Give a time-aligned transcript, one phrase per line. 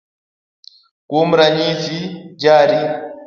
[1.09, 1.97] Kuom ranyisi,
[2.41, 2.79] jari